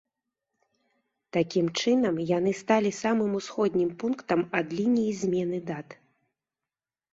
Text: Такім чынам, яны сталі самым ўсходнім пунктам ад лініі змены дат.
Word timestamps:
Такім 1.37 1.65
чынам, 1.81 2.15
яны 2.37 2.51
сталі 2.63 2.91
самым 3.03 3.37
ўсходнім 3.41 3.89
пунктам 4.03 4.39
ад 4.63 4.67
лініі 4.81 5.11
змены 5.23 5.63
дат. 5.71 5.87